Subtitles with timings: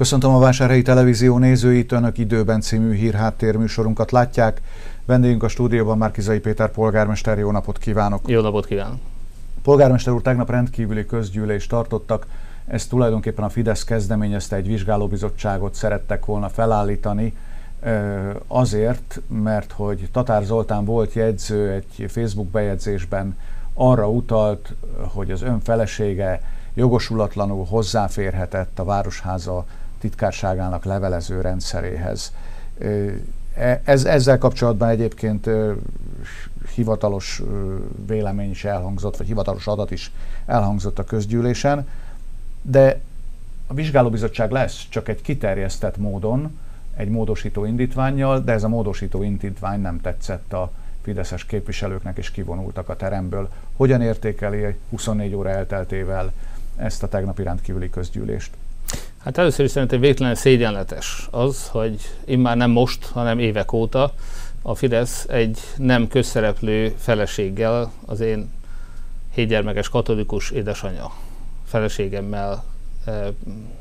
[0.00, 4.60] Köszöntöm a Vásárhelyi Televízió nézőit, Önök időben című hírháttérműsorunkat látják.
[5.04, 8.28] Vendégünk a stúdióban Márkizai Péter polgármester, jó napot kívánok!
[8.28, 8.98] Jó napot kívánok!
[9.62, 12.26] Polgármester úr, tegnap rendkívüli közgyűlést tartottak.
[12.66, 17.36] Ez tulajdonképpen a Fidesz kezdeményezte, egy vizsgálóbizottságot szerettek volna felállítani,
[18.46, 23.36] azért, mert hogy Tatár Zoltán volt jegyző egy Facebook bejegyzésben
[23.74, 24.74] arra utalt,
[25.14, 26.42] hogy az ön felesége
[26.74, 29.64] jogosulatlanul hozzáférhetett a Városháza
[30.00, 32.32] titkárságának levelező rendszeréhez.
[33.54, 35.50] E, ez, ezzel kapcsolatban egyébként
[36.74, 37.42] hivatalos
[38.06, 40.12] vélemény is elhangzott, vagy hivatalos adat is
[40.46, 41.88] elhangzott a közgyűlésen,
[42.62, 43.00] de
[43.66, 46.58] a vizsgálóbizottság lesz csak egy kiterjesztett módon,
[46.96, 50.70] egy módosító indítványjal, de ez a módosító indítvány nem tetszett a
[51.02, 53.48] fideszes képviselőknek, és kivonultak a teremből.
[53.76, 56.32] Hogyan értékeli 24 óra elteltével
[56.76, 58.56] ezt a tegnapi rendkívüli közgyűlést?
[59.24, 64.12] Hát először is szerintem végtelen szégyenletes az, hogy immár nem most, hanem évek óta
[64.62, 68.50] a Fidesz egy nem közszereplő feleséggel, az én
[69.34, 71.10] hétgyermekes katolikus édesanyja
[71.64, 72.64] feleségemmel
[73.04, 73.28] e,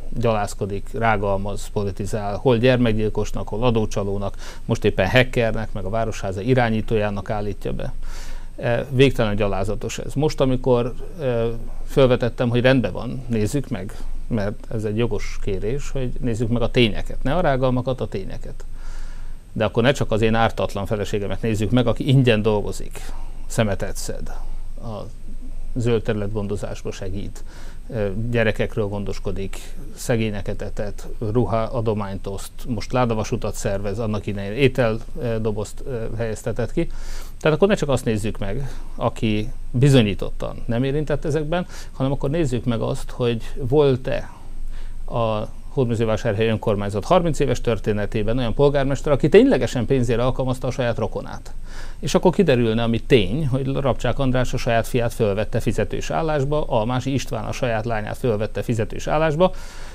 [0.09, 7.73] gyalázkodik, rágalmaz, politizál, hol gyermekgyilkosnak, hol adócsalónak, most éppen hackernek, meg a Városháza irányítójának állítja
[7.73, 7.93] be.
[8.55, 10.13] E, végtelen gyalázatos ez.
[10.13, 11.45] Most, amikor e,
[11.85, 13.93] felvetettem, hogy rendben van, nézzük meg,
[14.29, 18.65] mert ez egy jogos kérés, hogy nézzük meg a tényeket, ne a rágalmakat, a tényeket.
[19.53, 23.01] De akkor ne csak az én ártatlan feleségemet nézzük meg, aki ingyen dolgozik,
[23.47, 24.27] szemetet szed,
[24.81, 25.05] a
[25.75, 27.43] zöld területgondozásba segít,
[28.29, 29.57] gyerekekről gondoskodik,
[29.95, 35.83] szegényeket etet, ruha adományt oszt, most ládavasutat szervez, annak idején ételdobozt
[36.17, 36.89] helyeztetett ki.
[37.39, 42.65] Tehát akkor ne csak azt nézzük meg, aki bizonyítottan nem érintett ezekben, hanem akkor nézzük
[42.65, 44.29] meg azt, hogy volt-e
[45.05, 51.53] a Hódműzővásárhely önkormányzat 30 éves történetében olyan polgármester, aki ténylegesen pénzére alkalmazta a saját rokonát.
[51.99, 56.85] És akkor kiderülne, ami tény, hogy Rabcsák András a saját fiát fölvette fizetős állásba, a
[56.85, 59.51] másik István a saját lányát fölvette fizetős állásba,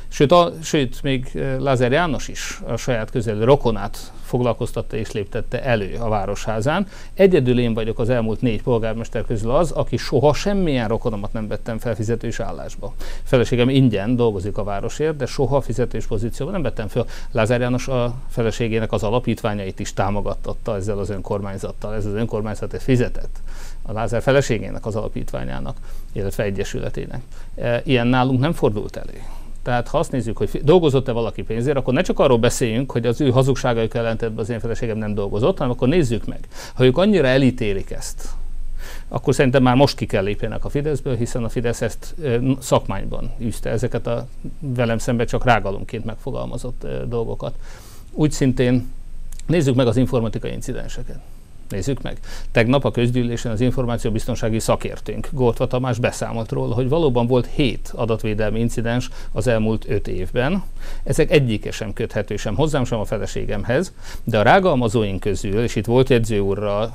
[0.09, 5.63] Sőt, a, sőt, még eh, Lázár János is a saját közelő rokonát foglalkoztatta és léptette
[5.63, 6.87] elő a Városházán.
[7.15, 11.79] Egyedül én vagyok az elmúlt négy polgármester közül az, aki soha semmilyen rokonomat nem vettem
[11.79, 12.95] fel fizetős állásba.
[13.23, 17.07] Feleségem ingyen dolgozik a városért, de soha fizetős pozícióban nem vettem fel.
[17.31, 21.95] Lázár János a feleségének az alapítványait is támogatta ezzel az önkormányzattal.
[21.95, 23.41] Ez az önkormányzat fizetett
[23.83, 25.77] a Lázár feleségének az alapítványának,
[26.13, 27.23] illetve egyesületének.
[27.57, 29.23] E, ilyen nálunk nem fordult elő.
[29.65, 33.21] Tehát ha azt nézzük, hogy dolgozott-e valaki pénzért, akkor ne csak arról beszéljünk, hogy az
[33.21, 36.49] ő hazugságaik ellentétben az én feleségem nem dolgozott, hanem akkor nézzük meg.
[36.75, 38.29] Ha ők annyira elítélik ezt,
[39.09, 42.15] akkor szerintem már most ki kell lépjenek a Fideszből, hiszen a Fidesz ezt
[42.61, 44.27] szakmányban űzte ezeket a
[44.59, 47.55] velem szemben csak rágalomként megfogalmazott dolgokat.
[48.13, 48.93] Úgy szintén
[49.47, 51.19] nézzük meg az informatikai incidenseket.
[51.69, 52.19] Nézzük meg.
[52.51, 58.61] Tegnap a közgyűlésen az információbiztonsági szakértőnk Goltva Tamás beszámolt róla, hogy valóban volt hét adatvédelmi
[58.61, 60.63] incidens az elmúlt öt évben.
[61.05, 63.93] Ezek egyike sem köthető sem hozzám, sem a feleségemhez,
[64.25, 66.93] de a rágalmazóink közül, és itt volt jegyző úrra,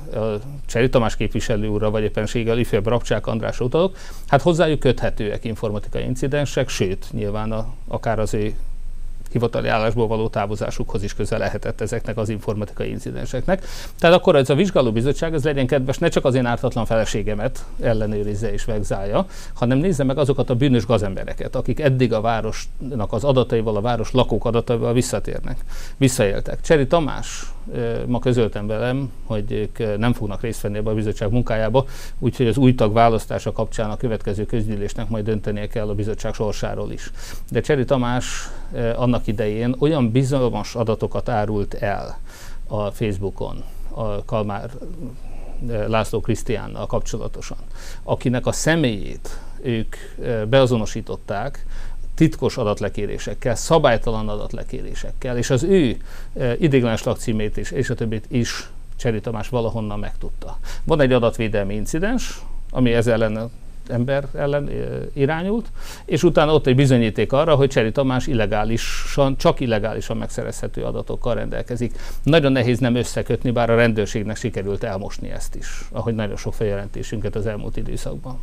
[0.66, 6.68] Cseri Tamás képviselő úrra, vagy éppenséggel ifjabb Rapcsák András utalok, hát hozzájuk köthetőek informatikai incidensek,
[6.68, 8.54] sőt, nyilván a, akár az ő
[9.32, 13.64] hivatali állásból való távozásukhoz is közel lehetett ezeknek az informatikai incidenseknek.
[13.98, 18.52] Tehát akkor ez a vizsgálóbizottság ez legyen kedves, ne csak az én ártatlan feleségemet ellenőrizze
[18.52, 23.76] és vegzálja, hanem nézze meg azokat a bűnös gazembereket, akik eddig a városnak az adataival,
[23.76, 25.58] a város lakók adataival visszatérnek,
[25.96, 26.60] visszaéltek.
[26.60, 27.52] Cseri Tamás
[28.06, 31.84] ma közöltem velem, hogy ők nem fognak részt venni ebbe a bizottság munkájába,
[32.18, 36.92] úgyhogy az új tag választása kapcsán a következő közgyűlésnek majd döntenie kell a bizottság sorsáról
[36.92, 37.10] is.
[37.50, 38.48] De Cseri Tamás
[38.96, 42.18] annak idején olyan bizalmas adatokat árult el
[42.66, 44.70] a Facebookon, a Kalmár
[45.86, 47.58] László Krisztiánnal kapcsolatosan,
[48.02, 49.96] akinek a személyét ők
[50.48, 51.66] beazonosították,
[52.20, 55.96] titkos adatlekérésekkel, szabálytalan adatlekérésekkel, és az ő
[56.38, 60.58] e, idéglenes lakcímét is, és a többit is Cseri Tamás valahonnan megtudta.
[60.84, 62.40] Van egy adatvédelmi incidens,
[62.70, 63.50] ami ez ellen
[63.88, 64.72] ember ellen e,
[65.12, 65.66] irányult,
[66.04, 71.98] és utána ott egy bizonyíték arra, hogy Cseri Tamás illegálisan, csak illegálisan megszerezhető adatokkal rendelkezik.
[72.22, 77.34] Nagyon nehéz nem összekötni, bár a rendőrségnek sikerült elmosni ezt is, ahogy nagyon sok feljelentésünket
[77.34, 78.38] az elmúlt időszakban.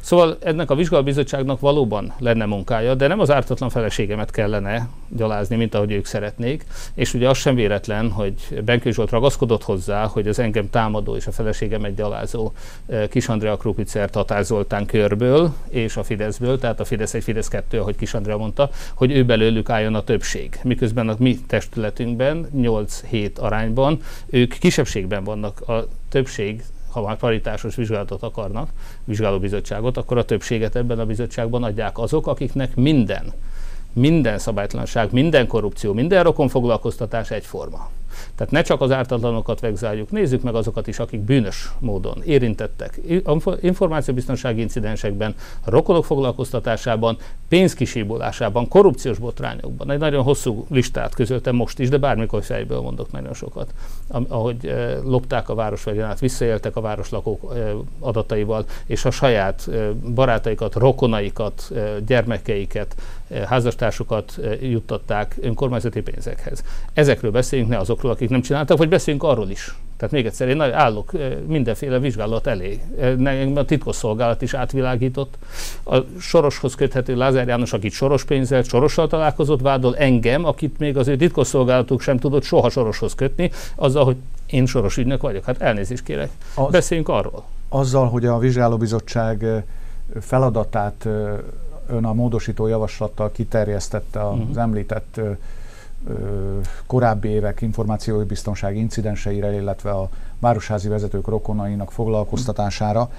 [0.00, 5.74] Szóval ennek a vizsgálóbizottságnak valóban lenne munkája, de nem az ártatlan feleségemet kellene gyalázni, mint
[5.74, 6.64] ahogy ők szeretnék.
[6.94, 8.34] És ugye az sem véletlen, hogy
[8.64, 12.52] Benkő Zsolt ragaszkodott hozzá, hogy az engem támadó és a feleségemet gyalázó
[12.86, 17.48] eh, Kis Andrea Krupicer Tatár Zoltán körből és a Fideszből, tehát a Fidesz egy Fidesz
[17.48, 20.58] kettő, ahogy Kis Andrea mondta, hogy ő belőlük álljon a többség.
[20.62, 26.64] Miközben a mi testületünkben 8-7 arányban ők kisebbségben vannak, a többség
[26.96, 28.70] ha már paritásos vizsgálatot akarnak,
[29.04, 33.32] vizsgálóbizottságot, akkor a többséget ebben a bizottságban adják azok, akiknek minden,
[33.92, 37.90] minden szabálytlanság, minden korrupció, minden rokonfoglalkoztatás egyforma.
[38.36, 43.00] Tehát ne csak az ártatlanokat vegzáljuk, nézzük meg azokat is, akik bűnös módon érintettek
[43.60, 45.34] információbiztonsági incidensekben,
[45.64, 47.16] rokonok foglalkoztatásában,
[47.48, 49.90] pénzkisíbolásában, korrupciós botrányokban.
[49.90, 53.74] Egy nagyon hosszú listát közöltem most is, de bármikor fejből mondok nagyon sokat.
[54.28, 60.74] Ahogy eh, lopták a városvegyenát, visszaéltek a városlakók eh, adataival, és a saját eh, barátaikat,
[60.74, 61.72] rokonaikat,
[62.06, 62.96] gyermekeiket,
[63.46, 66.62] házastársukat eh, juttatták önkormányzati pénzekhez.
[66.92, 69.74] Ezekről beszéljünk, ne azokról, akik nem csináltak, vagy beszéljünk arról is.
[69.96, 71.12] Tehát még egyszer, én állok
[71.46, 72.80] mindenféle vizsgálat elé.
[73.54, 75.38] A titkosszolgálat is átvilágított.
[75.84, 81.08] A Soroshoz köthető Lázár János, akit Soros pénzzel, Sorossal találkozott, vádol engem, akit még az
[81.08, 85.44] ő titkosszolgálatuk sem tudott soha Soroshoz kötni, azzal, hogy én Soros ügynök vagyok.
[85.44, 86.30] Hát elnézést kérek.
[86.54, 87.44] Az, Beszéljünk arról.
[87.68, 89.64] Azzal, hogy a vizsgálóbizottság
[90.20, 91.08] feladatát
[91.88, 94.58] ön a módosító javaslattal kiterjesztette az uh-huh.
[94.58, 95.20] említett
[96.86, 103.10] korábbi évek információi biztonsági incidenseire, illetve a városházi vezetők rokonainak foglalkoztatására.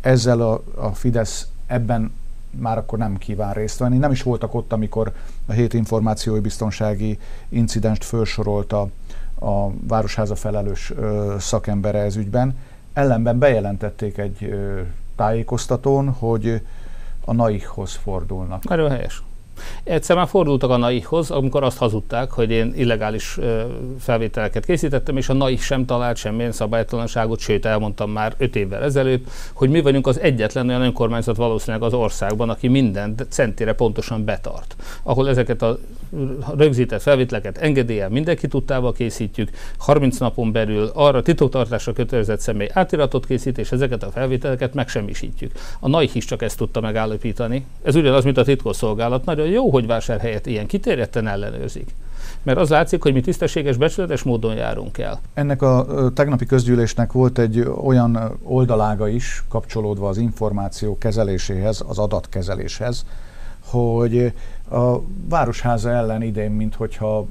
[0.00, 2.12] Ezzel a, a Fidesz ebben
[2.50, 3.96] már akkor nem kíván részt venni.
[3.96, 5.12] Nem is voltak ott, amikor
[5.46, 7.18] a hét információi biztonsági
[7.48, 8.88] incidenst felsorolta
[9.40, 12.56] a Városháza felelős ö, szakembere ez ügyben.
[12.92, 14.80] Ellenben bejelentették egy ö,
[15.16, 16.62] tájékoztatón, hogy
[17.30, 18.68] a NAIH-hoz fordulnak.
[18.68, 19.22] Nagyon helyes.
[19.84, 23.38] Egyszer már fordultak a NAI-hoz, amikor azt hazudták, hogy én illegális
[23.98, 29.30] felvételeket készítettem, és a NAI sem talált semmilyen szabálytalanságot, sőt elmondtam már öt évvel ezelőtt,
[29.52, 34.76] hogy mi vagyunk az egyetlen olyan önkormányzat valószínűleg az országban, aki minden centire pontosan betart.
[35.02, 35.78] Ahol ezeket a
[36.56, 43.58] rögzített felvételeket engedéllyel mindenki tudtával készítjük, 30 napon belül arra titoktartásra kötelezett személy átiratot készít,
[43.58, 45.52] és ezeket a felvételeket megsemmisítjük.
[45.80, 47.66] A NAI is csak ezt tudta megállapítani.
[47.82, 49.24] Ez ugyanaz, mint a titkosszolgálat.
[49.24, 51.94] Nagyon jó, hogy vásárhelyet ilyen kiterjedten ellenőrzik.
[52.42, 55.20] Mert az látszik, hogy mi tisztességes, becsületes módon járunk el.
[55.34, 63.06] Ennek a tegnapi közgyűlésnek volt egy olyan oldalága is, kapcsolódva az információ kezeléséhez, az adatkezeléshez,
[63.64, 64.32] hogy
[64.70, 64.98] a
[65.28, 67.26] Városháza ellen idén, mint hogyha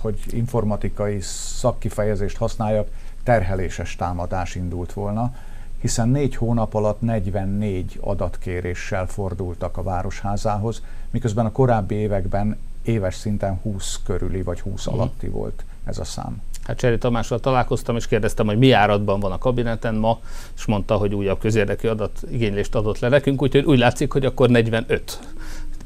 [0.00, 2.88] hogy informatikai szakkifejezést használjak,
[3.24, 5.32] terheléses támadás indult volna
[5.80, 13.58] hiszen négy hónap alatt 44 adatkéréssel fordultak a Városházához, miközben a korábbi években éves szinten
[13.62, 15.00] 20 körüli vagy 20 uh-huh.
[15.00, 16.42] alatti volt ez a szám.
[16.62, 20.18] Hát Cseri Tamással találkoztam, és kérdeztem, hogy mi áradban van a kabineten ma,
[20.56, 24.48] és mondta, hogy újabb közérdekű adat igénylést adott le nekünk, úgyhogy úgy látszik, hogy akkor
[24.48, 25.18] 45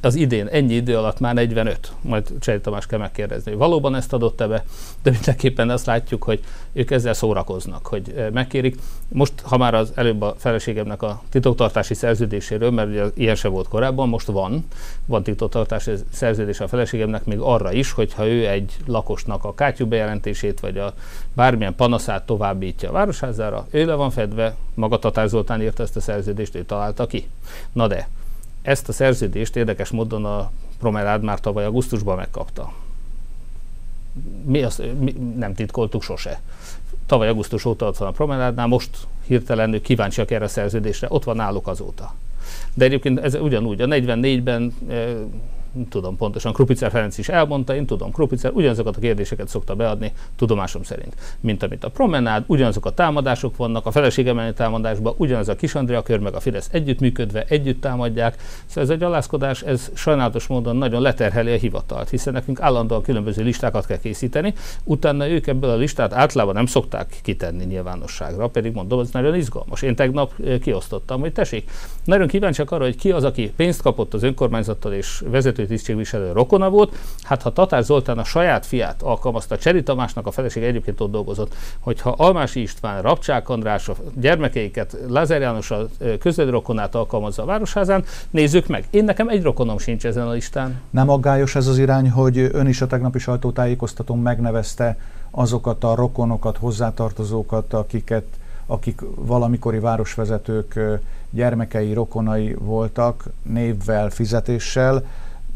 [0.05, 4.13] az idén ennyi idő alatt már 45, majd Cseri Tamás kell megkérdezni, hogy valóban ezt
[4.13, 4.65] adott-e be,
[5.03, 6.41] de mindenképpen azt látjuk, hogy
[6.73, 8.77] ők ezzel szórakoznak, hogy eh, megkérik.
[9.09, 13.69] Most, ha már az előbb a feleségemnek a titoktartási szerződéséről, mert ugye ilyen se volt
[13.69, 14.67] korábban, most van,
[15.07, 20.61] van titoktartási szerződés a feleségemnek még arra is, hogyha ő egy lakosnak a kátyú bejelentését,
[20.61, 20.95] vagy a
[21.33, 26.01] bármilyen panaszát továbbítja a városházára, ő le van fedve, maga Tatár Zoltán írta ezt a
[26.01, 27.29] szerződést, ő találta ki.
[27.73, 28.09] Na de,
[28.65, 32.73] ezt a szerződést érdekes módon a Promerád már tavaly augusztusban megkapta.
[34.45, 36.41] Mi azt mi nem titkoltuk sose.
[37.07, 38.91] Tavaly augusztus óta ott van a Promenádnál, most
[39.27, 42.15] hirtelen kíváncsiak erre a szerződésre, ott van náluk azóta.
[42.75, 44.75] De egyébként ez ugyanúgy, a 44-ben
[45.89, 50.83] tudom pontosan, Krupicer Ferenc is elmondta, én tudom, Krupicer ugyanazokat a kérdéseket szokta beadni, tudomásom
[50.83, 55.57] szerint, mint amit a promenád, ugyanazok a támadások vannak, a feleségem elleni támadásban ugyanaz a
[55.57, 60.47] Kis Andrea kör, meg a Fidesz együttműködve, együtt támadják, szóval ez a gyalázkodás, ez sajnálatos
[60.47, 64.55] módon nagyon leterheli a hivatalt, hiszen nekünk állandóan különböző listákat kell készíteni,
[64.85, 69.83] utána ők ebből a listát általában nem szokták kitenni nyilvánosságra, pedig mondom, ez nagyon izgalmas.
[69.83, 71.71] Én tegnap kiosztottam, hogy tessék,
[72.05, 76.33] nagyon kíváncsiak arra, hogy ki az, aki pénzt kapott az önkormányzattal és vezető vezető tisztségviselő
[76.33, 76.95] rokona volt.
[77.23, 81.55] Hát ha Tatár Zoltán a saját fiát alkalmazta, Cseri Tamásnak a felesége egyébként ott dolgozott,
[81.81, 85.87] hogyha Almási István, Rabcsák András, a gyermekeiket, Lázár János a
[86.21, 88.85] közeli rokonát alkalmazza a városházán, nézzük meg.
[88.91, 90.81] Én nekem egy rokonom sincs ezen a listán.
[90.91, 94.99] Nem aggályos ez az irány, hogy ön is a tegnapi sajtótájékoztatón megnevezte
[95.31, 98.25] azokat a rokonokat, hozzátartozókat, akiket
[98.67, 100.81] akik valamikori városvezetők
[101.31, 105.05] gyermekei, rokonai voltak, névvel, fizetéssel,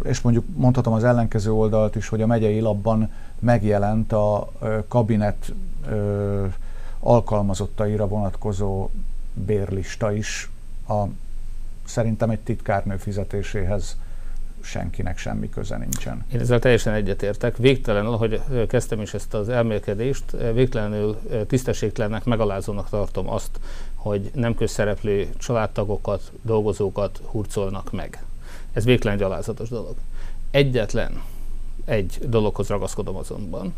[0.05, 4.52] és mondjuk mondhatom az ellenkező oldalt is, hogy a megyei labban megjelent a
[4.88, 5.52] kabinet
[7.00, 8.88] alkalmazottaira vonatkozó
[9.35, 10.50] bérlista is
[10.88, 11.05] a
[11.85, 13.97] szerintem egy titkárnő fizetéséhez
[14.61, 16.25] senkinek semmi köze nincsen.
[16.33, 17.57] Én ezzel teljesen egyetértek.
[17.57, 23.61] Végtelenül, ahogy kezdtem is ezt az elmélkedést, végtelenül tisztességtelennek, megalázónak tartom azt,
[23.95, 28.25] hogy nem közszereplő családtagokat, dolgozókat hurcolnak meg.
[28.72, 29.94] Ez végtelen gyalázatos dolog.
[30.50, 31.22] Egyetlen
[31.84, 33.75] egy dologhoz ragaszkodom azonban.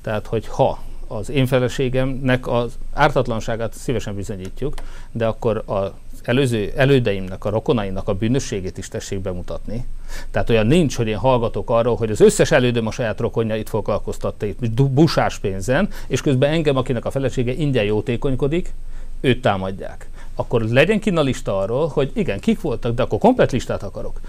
[0.00, 4.74] Tehát, hogy ha az én feleségemnek az ártatlanságát szívesen bizonyítjuk,
[5.12, 5.90] de akkor az
[6.22, 9.86] előző elődeimnek, a rokonaimnak a bűnösségét is tessék bemutatni.
[10.30, 14.46] Tehát olyan nincs, hogy én hallgatok arról, hogy az összes elődöm a saját rokonjait foglalkoztatta
[14.46, 18.74] itt busás pénzen, és közben engem, akinek a felesége ingyen jótékonykodik,
[19.20, 20.08] őt támadják.
[20.34, 24.20] Akkor legyen ki a lista arról, hogy igen, kik voltak, de akkor komplet listát akarok.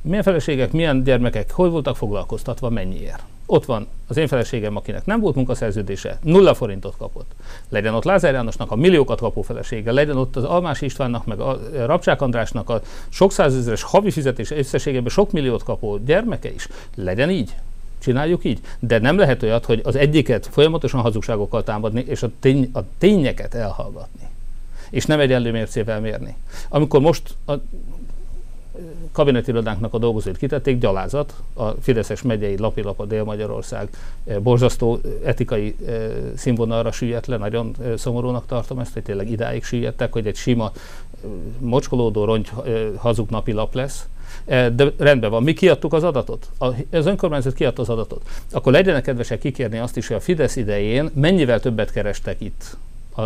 [0.00, 3.22] Milyen feleségek, milyen gyermekek, hol voltak foglalkoztatva, mennyiért?
[3.46, 7.30] Ott van az én feleségem, akinek nem volt munkaszerződése, nulla forintot kapott.
[7.68, 11.58] Legyen ott Lázár Jánosnak a milliókat kapó felesége, legyen ott az Almás Istvánnak, meg a
[11.72, 16.68] Rabcsák Andrásnak a sok százezeres havi fizetés összességében sok milliót kapó gyermeke is.
[16.94, 17.54] Legyen így.
[17.98, 18.60] Csináljuk így.
[18.78, 23.54] De nem lehet olyat, hogy az egyiket folyamatosan hazugságokkal támadni, és a, tény, a tényeket
[23.54, 24.28] elhallgatni.
[24.90, 26.36] És nem egyenlő mércével mérni.
[26.68, 27.54] Amikor most a
[29.12, 33.88] kabinetirodánknak a dolgozóit kitették, gyalázat, a Fideszes megyei lapilap a Dél-Magyarország
[34.24, 39.64] eh, borzasztó etikai eh, színvonalra süllyedt le, nagyon eh, szomorúnak tartom ezt, hogy tényleg idáig
[39.64, 40.72] süllyedtek, hogy egy sima
[41.58, 42.50] mocskolódó rongy
[42.96, 44.06] hazug napilap lesz,
[44.46, 46.48] de rendben van, mi kiadtuk az adatot?
[46.90, 48.22] Az önkormányzat kiadta az adatot.
[48.52, 52.76] Akkor legyenek kedvesek kikérni azt is, hogy a Fidesz idején mennyivel többet kerestek itt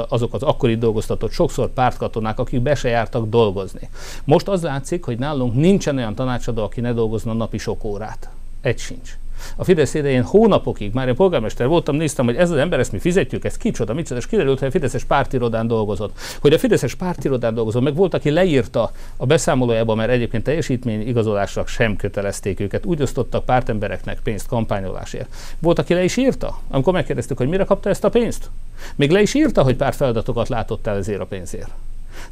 [0.09, 3.89] azok az akkori dolgoztatott sokszor pártkatonák, akik be se jártak dolgozni.
[4.25, 8.31] Most az látszik, hogy nálunk nincsen olyan tanácsadó, aki ne dolgozna napi sok órát.
[8.61, 9.19] Egy sincs.
[9.57, 12.99] A Fidesz idején hónapokig, már én polgármester voltam, néztem, hogy ez az ember, ezt mi
[12.99, 16.19] fizetjük, ez kicsoda, micsoda, és kiderült, hogy a Fideszes pártirodán dolgozott.
[16.41, 21.67] Hogy a Fideszes pártirodán dolgozott, meg volt, aki leírta a beszámolójában, mert egyébként teljesítmény igazolásra
[21.67, 25.35] sem kötelezték őket, úgy osztottak pártembereknek pénzt kampányolásért.
[25.59, 28.51] Volt, aki le is írta, amikor megkérdeztük, hogy mire kapta ezt a pénzt.
[28.97, 31.71] Még le is írta, hogy pár feladatokat látott el ezért a pénzért.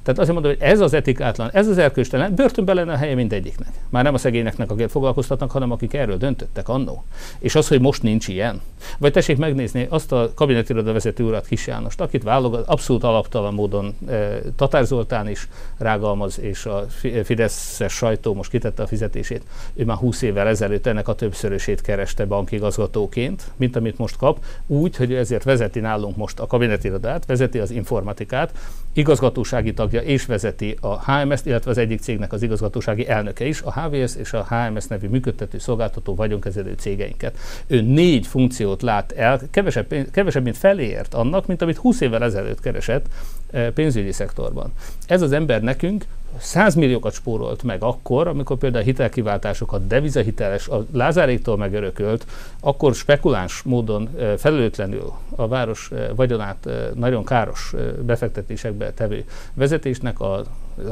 [0.02, 3.68] Tehát azt mondom, hogy ez az etikátlan, ez az erkőstelen, börtönbe lenne a helye mindegyiknek.
[3.88, 7.04] Már nem a szegényeknek, akik foglalkoztatnak, hanem akik erről döntöttek annó.
[7.38, 8.60] És az, hogy most nincs ilyen.
[8.98, 13.94] Vagy tessék megnézni azt a kabinetiroda vezető urat Kis Jánost, akit válogat, abszolút alaptalan módon
[14.08, 16.86] e, Tatár Zoltán is rágalmaz, és a
[17.24, 19.42] Fideszes sajtó most kitette a fizetését.
[19.74, 24.96] Ő már 20 évvel ezelőtt ennek a többszörösét kereste bankigazgatóként, mint amit most kap, úgy,
[24.96, 28.52] hogy ezért vezeti nálunk most a kabinetirodát, vezeti az informatikát,
[28.98, 33.80] igazgatósági tagja és vezeti a HMS-t, illetve az egyik cégnek az igazgatósági elnöke is, a
[33.80, 37.38] HVS és a HMS nevű működtető szolgáltató vagyonkezelő cégeinket.
[37.66, 42.60] Ő négy funkciót lát el, kevesebb, kevesebb mint feléért annak, mint amit 20 évvel ezelőtt
[42.60, 43.06] keresett
[43.50, 44.72] eh, pénzügyi szektorban.
[45.06, 46.04] Ez az ember nekünk
[46.38, 52.26] 100 milliókat spórolt meg akkor, amikor például a hitelkiváltásokat devizahiteles, a Lázáréktól megörökölt,
[52.60, 60.42] akkor spekuláns módon felelőtlenül a város vagyonát nagyon káros befektetésekbe tevő vezetésnek a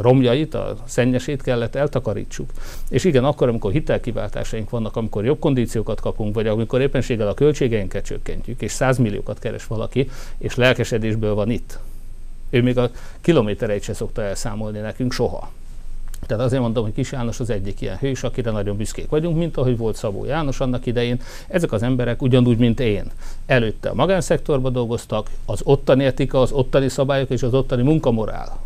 [0.00, 2.50] romjait, a szennyesét kellett eltakarítsuk.
[2.88, 8.04] És igen, akkor, amikor hitelkiváltásaink vannak, amikor jobb kondíciókat kapunk, vagy amikor éppenséggel a költségeinket
[8.04, 11.78] csökkentjük, és 100 milliókat keres valaki, és lelkesedésből van itt,
[12.50, 15.50] ő még a kilométereit se szokta elszámolni nekünk soha.
[16.26, 19.56] Tehát azért mondom, hogy Kis János az egyik ilyen hős, akire nagyon büszkék vagyunk, mint
[19.56, 21.20] ahogy volt Szabó János annak idején.
[21.48, 23.10] Ezek az emberek ugyanúgy, mint én.
[23.46, 28.58] Előtte a magánszektorban dolgoztak, az ottani etika, az ottani szabályok és az ottani munkamorál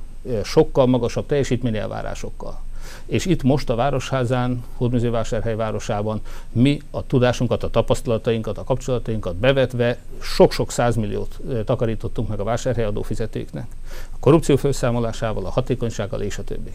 [0.44, 2.60] sokkal magasabb teljesítményelvárásokkal
[3.06, 6.20] és itt most a Városházán, Hódműzővásárhely városában
[6.52, 13.66] mi a tudásunkat, a tapasztalatainkat, a kapcsolatainkat bevetve sok-sok százmilliót takarítottunk meg a vásárhely adófizetőknek.
[14.10, 16.72] A korrupció felszámolásával, a hatékonysággal és a többi.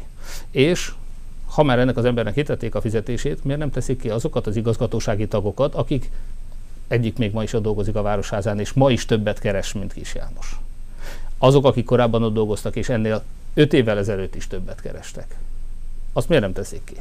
[0.51, 0.91] És
[1.47, 5.27] ha már ennek az embernek hitették a fizetését, miért nem teszik ki azokat az igazgatósági
[5.27, 6.09] tagokat, akik
[6.87, 10.15] egyik még ma is ott dolgozik a Városházán, és ma is többet keres, mint Kis
[10.15, 10.59] János.
[11.37, 15.35] Azok, akik korábban ott dolgoztak, és ennél öt évvel ezelőtt is többet kerestek
[16.17, 16.95] azt miért nem teszik ki?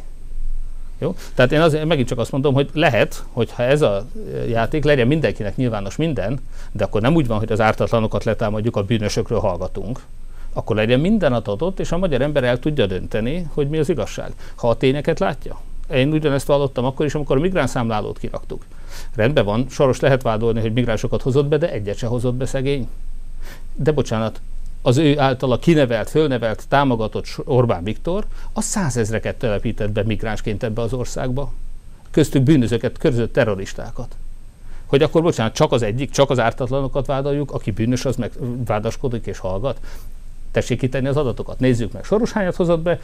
[0.98, 1.14] Jó?
[1.34, 4.06] Tehát én azért megint csak azt mondom, hogy lehet, hogyha ez a
[4.48, 6.40] játék legyen mindenkinek nyilvános minden,
[6.72, 10.00] de akkor nem úgy van, hogy az ártatlanokat letámadjuk, a bűnösökről hallgatunk,
[10.52, 14.32] akkor legyen minden adott, és a magyar ember el tudja dönteni, hogy mi az igazság.
[14.54, 15.60] Ha a tényeket látja.
[15.92, 18.64] Én ugyanezt vallottam akkor is, amikor a migráns számlálót kiraktuk.
[19.14, 22.88] Rendben van, soros lehet vádolni, hogy migránsokat hozott be, de egyet se hozott be szegény.
[23.74, 24.40] De bocsánat,
[24.86, 30.92] az ő általa kinevelt, fölnevelt, támogatott Orbán Viktor, a százezreket telepített be migránsként ebbe az
[30.92, 31.52] országba.
[32.10, 34.16] Köztük bűnözőket, között terroristákat.
[34.86, 38.32] Hogy akkor, bocsánat, csak az egyik, csak az ártatlanokat vádoljuk, aki bűnös, az meg
[38.66, 39.80] vádaskodik és hallgat.
[40.50, 41.58] Tessék kitenni az adatokat.
[41.58, 43.00] Nézzük meg, Soros hányat hozott be,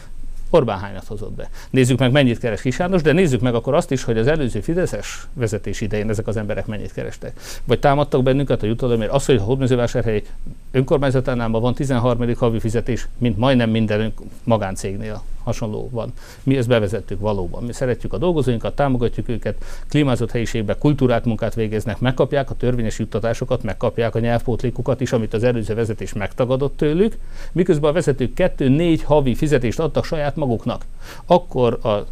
[0.50, 1.48] Orbán hányat hozott be.
[1.70, 4.60] Nézzük meg, mennyit keres Kis János, de nézzük meg akkor azt is, hogy az előző
[4.60, 7.40] Fideszes vezetés idején ezek az emberek mennyit kerestek.
[7.64, 9.12] Vagy támadtak bennünket a jutalomért.
[9.12, 10.22] Az, hogy a Hódmezővásárhely
[10.70, 12.34] önkormányzatánál van 13.
[12.36, 14.14] havi fizetés, mint majdnem minden
[14.44, 16.12] magáncégnél hasonló van.
[16.42, 17.62] Mi ezt bevezettük valóban.
[17.62, 23.62] Mi szeretjük a dolgozóinkat, támogatjuk őket, klímázott helyiségben kultúrát munkát végeznek, megkapják a törvényes juttatásokat,
[23.62, 27.18] megkapják a nyelvpótlékukat is, amit az előző vezetés megtagadott tőlük,
[27.52, 30.84] miközben a vezetők kettő-négy havi fizetést adtak saját maguknak.
[31.26, 32.06] Akkor a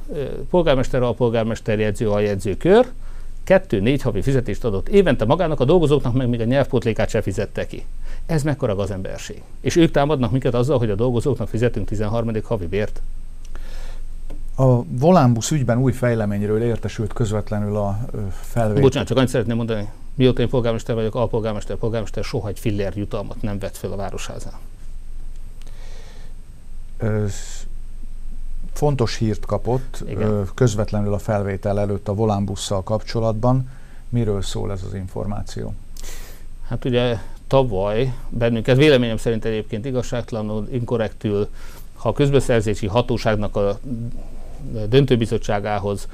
[0.51, 2.87] polgármester, a polgármester jegyző, a jegyzőkör,
[3.45, 7.85] kettő-négy havi fizetést adott évente magának, a dolgozóknak meg még a nyelvpótlékát se fizette ki.
[8.27, 9.43] Ez mekkora gazemberség.
[9.61, 12.31] És ők támadnak minket azzal, hogy a dolgozóknak fizetünk 13.
[12.43, 13.03] havi bért.
[14.61, 17.99] A Volánbusz ügyben új fejleményről értesült közvetlenül a
[18.31, 18.83] felvétel.
[18.83, 23.43] Bocsánat, csak annyit szeretném mondani, mióta én polgármester vagyok, alpolgármester, polgármester soha egy fillér jutalmat
[23.43, 24.53] nem vett fel a városházán.
[28.73, 30.49] fontos hírt kapott Igen.
[30.55, 33.71] közvetlenül a felvétel előtt a Volánbusszal kapcsolatban.
[34.09, 35.75] Miről szól ez az információ?
[36.69, 41.49] Hát ugye tavaly bennünket véleményem szerint egyébként igazságtalanul, inkorrektül,
[41.95, 43.79] ha a közbeszerzési hatóságnak a
[44.89, 46.09] döntőbizottságához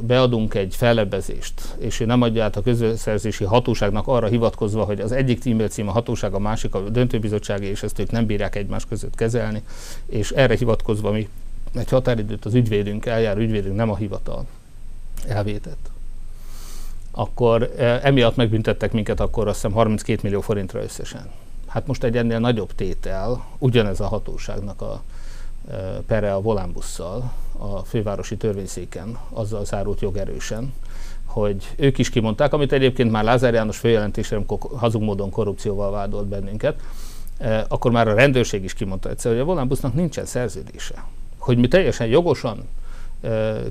[0.00, 5.12] beadunk egy fellebbezést, és ő nem adja át a közbeszerzési hatóságnak arra hivatkozva, hogy az
[5.12, 8.84] egyik e-mail cím a hatóság, a másik a döntőbizottsági, és ezt ők nem bírják egymás
[8.86, 9.62] között kezelni,
[10.06, 11.28] és erre hivatkozva mi
[11.74, 14.46] egy határidőt az ügyvédünk, eljár ügyvédünk, nem a hivatal
[15.28, 15.90] elvétett.
[17.10, 21.30] Akkor emiatt megbüntettek minket akkor azt hiszem 32 millió forintra összesen.
[21.66, 25.02] Hát most egy ennél nagyobb tétel, ugyanez a hatóságnak a
[26.06, 27.32] pere a volánbusszal,
[27.72, 30.72] a fővárosi törvényszéken, azzal zárult jogerősen,
[31.24, 36.26] hogy ők is kimondták, amit egyébként már Lázár János főjelentésre, amikor hazug módon korrupcióval vádolt
[36.26, 36.80] bennünket,
[37.68, 41.04] akkor már a rendőrség is kimondta egyszer, hogy a volánbusznak nincsen szerződése.
[41.38, 42.68] Hogy mi teljesen jogosan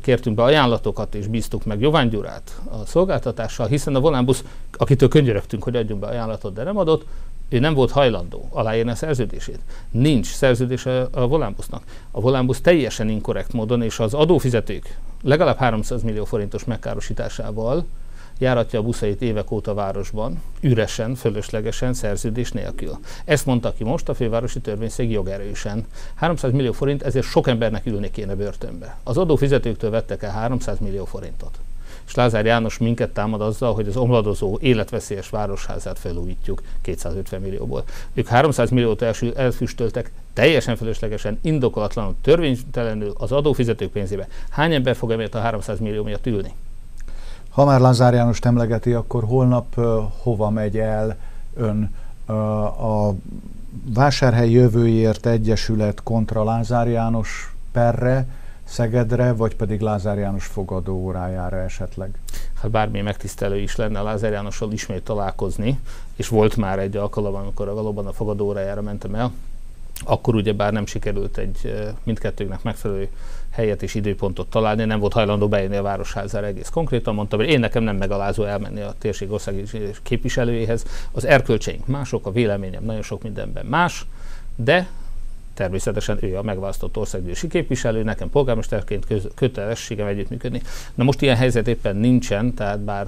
[0.02, 5.64] kértünk be ajánlatokat és bíztuk meg Jován Gyurát a szolgáltatással, hiszen a volánbusz, akitől könyörögtünk,
[5.64, 7.06] hogy adjunk be ajánlatot, de nem adott,
[7.54, 9.60] ő nem volt hajlandó aláírni a szerződését.
[9.92, 11.84] Nincs szerződése a volánbusznak.
[12.12, 17.86] A volánbusz teljesen inkorrekt módon, és az adófizetők legalább 300 millió forintos megkárosításával
[18.40, 22.98] járatja a buszait évek óta városban, üresen, fölöslegesen, szerződés nélkül.
[23.26, 25.86] Ezt mondta ki most a fővárosi törvényszék jogerősen.
[26.16, 28.98] 300 millió forint, ezért sok embernek ülni kéne börtönbe.
[29.04, 31.60] Az adófizetőktől vettek el 300 millió forintot
[32.08, 37.84] és Lázár János minket támad azzal, hogy az omladozó életveszélyes városházát felújítjuk 250 millióból.
[38.14, 39.02] Ők 300 milliót
[39.36, 44.28] elfüstöltek teljesen feleslegesen, indokolatlanul, törvénytelenül az adófizetők pénzébe.
[44.50, 46.54] Hány ember fog emiatt a 300 millió miatt ülni?
[47.50, 49.86] Ha már Lázár János emlegeti, akkor holnap uh,
[50.18, 51.18] hova megy el
[51.56, 51.94] ön
[52.28, 53.16] uh, a
[53.94, 58.26] Vásárhely Jövőért Egyesület kontra Lázár János perre,
[58.64, 62.20] Szegedre, vagy pedig Lázár János fogadó órájára esetleg?
[62.62, 65.80] Hát bármi megtisztelő is lenne Lázár Jánossal ismét találkozni,
[66.16, 69.32] és volt már egy alkalom, amikor valóban a fogadó órájára mentem el,
[70.06, 73.10] akkor ugye bár nem sikerült egy mindkettőnknek megfelelő
[73.50, 77.16] helyet és időpontot találni, nem volt hajlandó bejönni a Városházára egész konkrétan.
[77.16, 79.64] Mondtam, hogy én nekem nem megalázó elmenni a térség országi
[80.04, 80.86] képviselőjéhez.
[81.12, 84.06] Az erkölcseink mások, a véleményem nagyon sok mindenben más,
[84.56, 84.88] de
[85.54, 90.62] természetesen ő a megválasztott országgyűlési képviselő, nekem polgármesterként köz, kötelességem együttműködni.
[90.96, 93.08] Na most ilyen helyzet éppen nincsen, tehát bár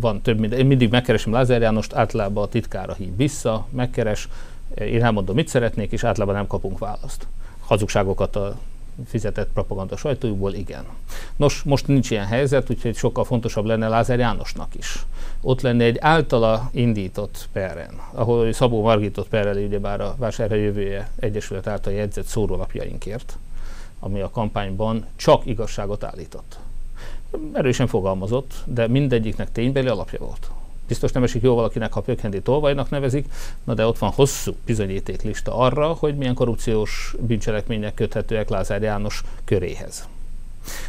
[0.00, 0.58] van több minden.
[0.58, 4.28] Én mindig megkeresem Lázár Jánost, általában a titkára hív vissza, megkeres,
[4.78, 7.26] én elmondom, mit szeretnék, és általában nem kapunk választ.
[7.60, 8.56] Hazugságokat a
[9.06, 10.84] fizetett propaganda sajtójukból, igen.
[11.36, 15.06] Nos, most nincs ilyen helyzet, úgyhogy sokkal fontosabb lenne Lázár Jánosnak is.
[15.40, 21.66] Ott lenne egy általa indított perren, ahol Szabó Margitot perreli ugyebár a Vásárhely Jövője Egyesület
[21.66, 23.38] által jegyzett szórólapjainkért,
[23.98, 26.58] ami a kampányban csak igazságot állított.
[27.52, 30.50] Erősen fogalmazott, de mindegyiknek ténybeli alapja volt
[30.88, 33.26] biztos nem esik jó valakinek, ha Pökhendi tolvajnak nevezik,
[33.64, 40.08] na de ott van hosszú bizonyítéklista arra, hogy milyen korrupciós bűncselekmények köthetőek Lázár János köréhez.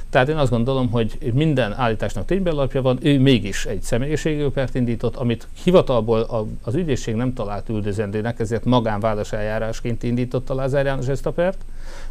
[0.09, 5.15] Tehát én azt gondolom, hogy minden állításnak tényben alapja van, ő mégis egy személyiségőpert indított,
[5.15, 11.31] amit hivatalból az ügyészség nem talált üldözendőnek, ezért magánválasz eljárásként indította Lázár János ezt a
[11.31, 11.57] pert,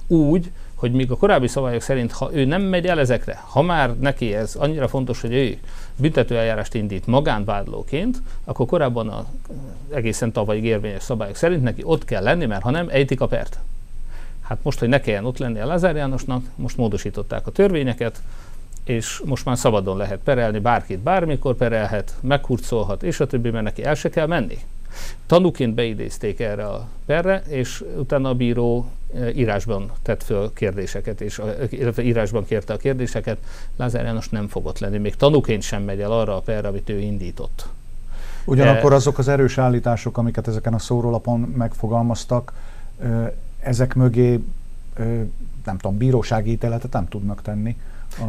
[0.06, 3.96] úgy, hogy míg a korábbi szabályok szerint, ha ő nem megy el ezekre, ha már
[3.96, 5.58] neki ez annyira fontos, hogy ő
[5.96, 9.26] büntetőeljárást indít magánvádlóként, akkor korábban a
[9.94, 13.58] egészen tavalyi érvényes szabályok szerint neki ott kell lenni, mert ha nem, ejtik a pert.
[14.42, 18.22] Hát most, hogy ne kelljen ott lenni a Lázár Jánosnak, most módosították a törvényeket,
[18.84, 23.84] és most már szabadon lehet perelni, bárkit bármikor perelhet, meghurcolhat, és a többi, mert neki
[23.84, 24.58] el se kell menni.
[25.26, 28.90] Tanúként beidézték erre a perre, és utána a bíró
[29.34, 33.38] írásban tett föl kérdéseket, és illetve írásban kérte a kérdéseket.
[33.76, 36.98] Lázár János nem fogott lenni, még tanúként sem megy el arra a perre, amit ő
[36.98, 37.68] indított.
[38.44, 42.52] Ugyanakkor e, azok az erős állítások, amiket ezeken a szórólapon megfogalmaztak,
[43.60, 44.40] ezek mögé
[45.64, 47.76] nem tudom, bírósági ítéletet nem tudnak tenni.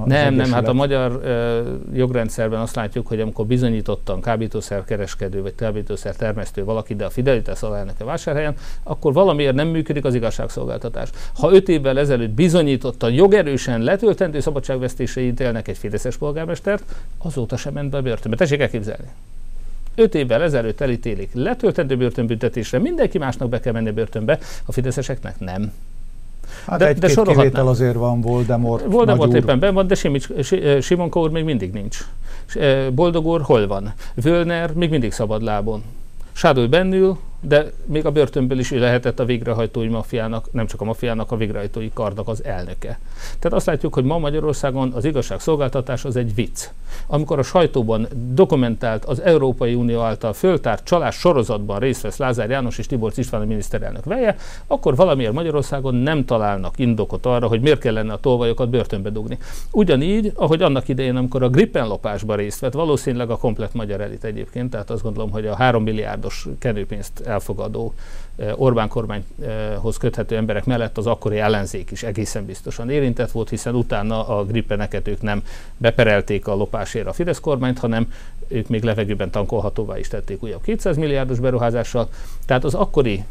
[0.06, 6.16] Nem, nem, hát a magyar uh, jogrendszerben azt látjuk, hogy amikor bizonyítottan kábítószerkereskedő vagy kábítószer
[6.16, 11.10] termesztő valaki, de a Fidelitas alelnöke vásárhelyen, akkor valamiért nem működik az igazságszolgáltatás.
[11.36, 16.84] Ha öt évvel ezelőtt bizonyítottan jogerősen letöltendő szabadságvesztésre ítélnek egy fideszes polgármestert,
[17.18, 18.38] azóta sem ment be a börtönbe.
[18.38, 19.08] Tessék elképzelni.
[19.96, 25.74] Öt évvel ezelőtt elítélik letöltendő börtönbüntetésre, mindenki másnak be kell menni börtönbe, a fideszeseknek nem.
[26.68, 30.28] Hát de, egy-két de kivétel azért van, Voldemort Voldemort éppen ben van, de Simics,
[30.82, 31.98] Simonka úr még mindig nincs.
[32.94, 33.94] Boldog úr hol van?
[34.16, 35.84] Völner még mindig szabad lábon.
[36.32, 40.86] Sádoly bennül, de még a börtönből is ő lehetett a végrehajtói mafiának, nem csak a
[40.86, 43.00] mafiának, a végrehajtói kardnak az elnöke.
[43.40, 46.68] Tehát azt látjuk, hogy ma Magyarországon az igazságszolgáltatás az egy vicc.
[47.08, 52.78] Amikor a sajtóban dokumentált az Európai Unió által föltárt csalás sorozatban részt vesz Lázár János
[52.78, 54.36] és Tibor István a miniszterelnök veje,
[54.68, 59.38] akkor valamiért Magyarországon nem találnak indokot arra, hogy miért kellene a tolvajokat börtönbe dugni.
[59.72, 64.24] Ugyanígy, ahogy annak idején, amikor a Gripen lopásban részt vett, valószínűleg a komplet magyar elit
[64.24, 67.94] egyébként, tehát azt gondolom, hogy a három milliárdos kenőpénzt elfogadó
[68.36, 73.76] eh, Orbán kormányhoz köthető emberek mellett az akkori ellenzék is egészen biztosan érintett volt, hiszen
[73.76, 75.44] utána a grippeneket ők nem
[75.78, 78.14] beperelték a lopásért a Fidesz kormányt, hanem
[78.48, 82.10] ők még levegőben tankolhatóvá is tették újabb 200 milliárdos beruházással.
[82.46, 83.24] Tehát az akkori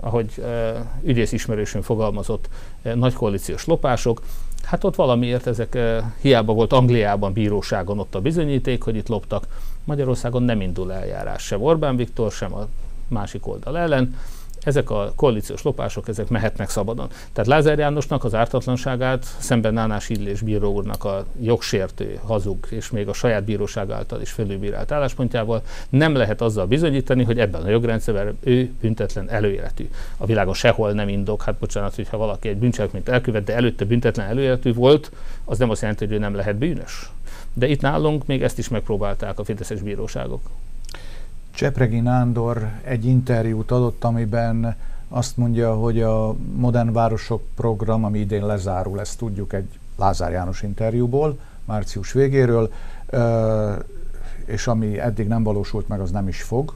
[0.00, 2.48] ahogy e, ügyész ismerősön fogalmazott,
[2.82, 4.22] e, nagy koalíciós lopások,
[4.62, 5.78] hát ott valamiért ezek
[6.20, 9.46] hiába volt Angliában, bíróságon ott a bizonyíték, hogy itt loptak.
[9.84, 12.66] Magyarországon nem indul eljárás sem Orbán Viktor, sem a
[13.08, 14.14] másik oldal ellen.
[14.66, 17.08] Ezek a koalíciós lopások, ezek mehetnek szabadon.
[17.32, 23.08] Tehát Lázár Jánosnak az ártatlanságát szemben Nánás Illés bíró úrnak a jogsértő, hazug és még
[23.08, 28.38] a saját bíróság által is felülbírált álláspontjával nem lehet azzal bizonyítani, hogy ebben a jogrendszerben
[28.40, 29.88] ő büntetlen előéletű.
[30.16, 34.28] A világon sehol nem indok, hát bocsánat, hogyha valaki egy bűncselekményt elkövet, de előtte büntetlen
[34.28, 35.10] előéletű volt,
[35.44, 37.10] az nem azt jelenti, hogy ő nem lehet bűnös.
[37.52, 40.40] De itt nálunk még ezt is megpróbálták a fideszes bíróságok.
[41.56, 44.76] Csepregi Nándor egy interjút adott, amiben
[45.08, 50.62] azt mondja, hogy a Modern Városok program, ami idén lezárul, ezt tudjuk egy Lázár János
[50.62, 52.72] interjúból, március végéről,
[54.44, 56.74] és ami eddig nem valósult meg, az nem is fog,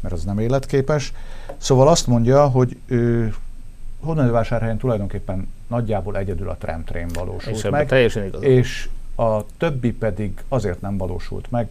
[0.00, 1.12] mert az nem életképes.
[1.56, 2.76] Szóval azt mondja, hogy
[4.00, 8.42] Hódmezővásárhelyen tulajdonképpen nagyjából egyedül a tramtrain valósult és meg, teljesen igaz.
[8.42, 11.70] és a többi pedig azért nem valósult meg,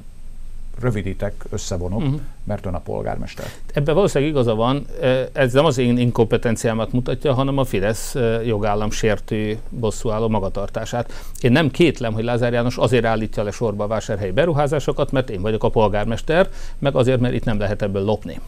[0.80, 2.20] rövidítek, összevonok, uh-huh.
[2.44, 3.46] mert ön a polgármester.
[3.74, 4.86] Ebben valószínűleg igaza van,
[5.32, 11.12] ez nem az én inkompetenciámat mutatja, hanem a Fidesz jogállam sértő bosszúálló magatartását.
[11.42, 15.42] Én nem kétlem, hogy Lázár János azért állítja le sorba a vásárhelyi beruházásokat, mert én
[15.42, 18.40] vagyok a polgármester, meg azért, mert itt nem lehet ebből lopni.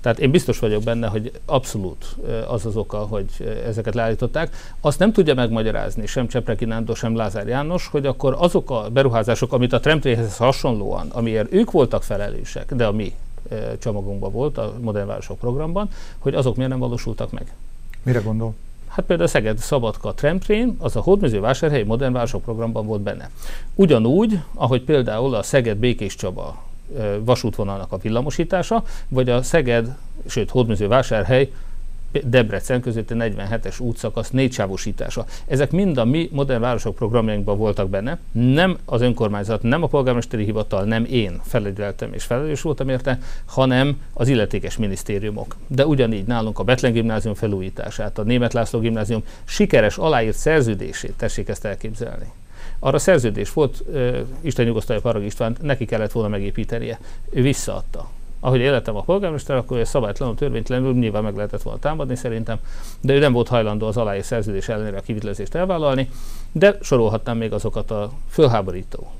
[0.00, 2.16] Tehát én biztos vagyok benne, hogy abszolút
[2.48, 3.26] az az oka, hogy
[3.66, 4.56] ezeket leállították.
[4.80, 9.52] Azt nem tudja megmagyarázni sem Csepreki Nándor, sem Lázár János, hogy akkor azok a beruházások,
[9.52, 13.14] amit a Tremtréhez hasonlóan, amiért ők voltak felelősek, de a mi
[13.78, 17.52] csomagunkban volt, a Modern Városok programban, hogy azok miért nem valósultak meg.
[18.02, 18.54] Mire gondol?
[18.88, 23.30] Hát például a Szeged Szabadka Tramtrain, az a Hódműző Vásárhelyi Modern Városok programban volt benne.
[23.74, 26.62] Ugyanúgy, ahogy például a Szeged Békés Csaba
[27.24, 31.50] vasútvonalnak a villamosítása, vagy a Szeged, sőt Hódműző vásárhely
[32.22, 35.24] Debrecen között a 47-es útszakasz négysávosítása.
[35.46, 38.18] Ezek mind a mi modern városok programjainkban voltak benne.
[38.32, 44.02] Nem az önkormányzat, nem a polgármesteri hivatal, nem én felügyeltem és felelős voltam érte, hanem
[44.12, 45.56] az illetékes minisztériumok.
[45.66, 51.48] De ugyanígy nálunk a Betlen gimnázium felújítását, a Német László gimnázium sikeres aláírt szerződését, tessék
[51.48, 52.32] ezt elképzelni.
[52.84, 53.84] Arra szerződés volt,
[54.40, 56.98] Isten nyugosztalja Parag István, neki kellett volna megépítenie.
[57.30, 58.08] Ő visszaadta.
[58.40, 62.58] Ahogy életem a polgármester, akkor ez szabálytlanul, törvénytlenül nyilván meg lehetett volna támadni szerintem,
[63.00, 66.10] de ő nem volt hajlandó az aláír szerződés ellenére a kivitelezést elvállalni,
[66.52, 69.10] de sorolhatnám még azokat a fölháborító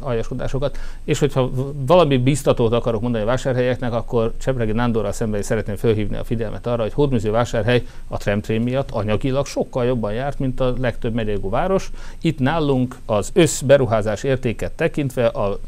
[0.00, 0.78] aljaskodásokat.
[1.04, 1.50] És hogyha
[1.86, 6.66] valami biztatót akarok mondani a vásárhelyeknek, akkor Csepregi Nándorral szemben is szeretném felhívni a figyelmet
[6.66, 11.50] arra, hogy Hódműző vásárhely a tramtrain miatt anyagilag sokkal jobban járt, mint a legtöbb megyegú
[11.50, 11.90] város.
[12.20, 15.58] Itt nálunk az összberuházás értéket tekintve a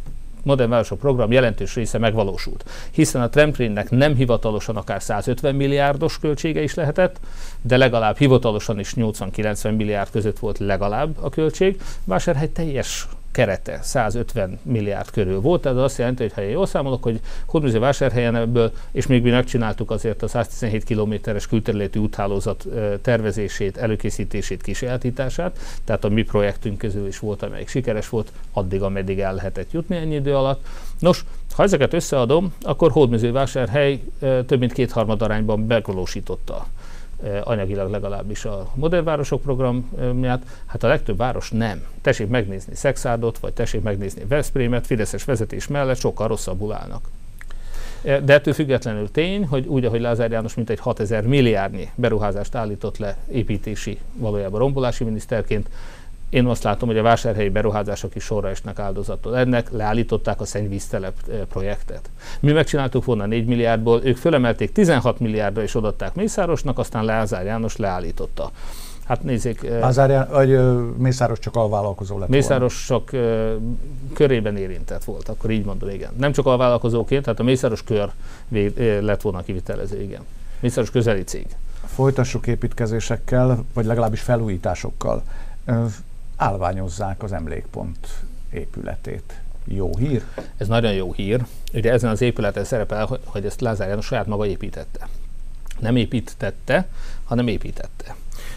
[0.43, 2.65] Modern Városok program jelentős része megvalósult.
[2.91, 7.21] Hiszen a tramtrainnek nem hivatalosan akár 150 milliárdos költsége is lehetett,
[7.61, 11.81] de legalább hivatalosan is 80-90 milliárd között volt legalább a költség.
[12.05, 17.03] Vásárhely teljes kerete 150 milliárd körül volt, tehát azt jelenti, hogy ha én jól számolok,
[17.03, 22.67] hogy Hódműző vásárhelyen ebből, és még mi megcsináltuk azért a 117 kilométeres külterületi úthálózat
[23.03, 29.21] tervezését, előkészítését, kísérletítását, tehát a mi projektünk közül is volt, amelyik sikeres volt, addig, ameddig
[29.21, 30.67] el lehetett jutni ennyi idő alatt.
[30.99, 36.67] Nos, ha ezeket összeadom, akkor Hódműző vásárhely több mint kétharmad arányban megvalósította
[37.43, 41.87] anyagilag legalábbis a modern városok programját, hát a legtöbb város nem.
[42.01, 47.09] Tessék megnézni Szexárdot, vagy tessék megnézni Veszprémet, Fideszes vezetés mellett sokkal rosszabbul állnak.
[48.03, 52.55] Eh, de ettől függetlenül tény, hogy úgy, ahogy Lázár János mint egy 6000 milliárdnyi beruházást
[52.55, 55.69] állított le építési, valójában rombolási miniszterként,
[56.31, 59.35] én azt látom, hogy a vásárhelyi beruházások is sorra esnek áldozatot.
[59.35, 61.15] Ennek leállították a szennyvíztelep
[61.49, 62.11] projektet.
[62.41, 67.77] Mi megcsináltuk volna 4 milliárdból, ők fölemelték 16 milliárdra és odatták Mészárosnak, aztán Lázár János
[67.77, 68.51] leállította.
[69.05, 69.69] Hát nézzék...
[69.81, 70.59] Lázár, vagy
[70.97, 73.05] Mészáros csak alvállalkozó lett Mészáros volna.
[73.05, 73.21] csak
[74.15, 76.11] körében érintett volt, akkor így mondom, igen.
[76.17, 78.11] Nem csak alvállalkozóként, tehát a Mészáros kör
[79.01, 80.23] lett volna kivitelező, igen.
[80.61, 81.47] Mészáros közeli cég.
[81.85, 85.23] Folytassuk építkezésekkel, vagy legalábbis felújításokkal
[86.39, 88.09] állványozzák az emlékpont
[88.51, 89.41] épületét.
[89.65, 90.25] Jó hír?
[90.57, 91.45] Ez nagyon jó hír.
[91.75, 95.09] Ugye ezen az épületen szerepel, hogy ezt Lázár János saját maga építette.
[95.79, 96.89] Nem építette,
[97.25, 98.17] hanem építette.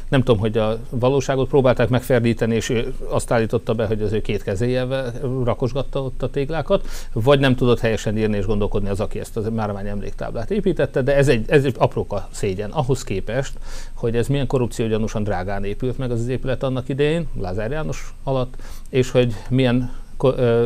[0.10, 4.22] Nem tudom, hogy a valóságot próbálták megferdíteni, és ő azt állította be, hogy az ő
[4.22, 9.20] két kezéjével rakosgatta ott a téglákat, vagy nem tudott helyesen írni és gondolkodni az, aki
[9.20, 12.70] ezt a márvány emléktáblát építette, de ez egy, ez egy apróka szégyen.
[12.70, 13.54] Ahhoz képest,
[13.94, 18.14] hogy ez milyen korrupció gyanúsan drágán épült meg az, az épület annak idején, Lázár János
[18.24, 18.56] alatt,
[18.90, 19.92] és hogy milyen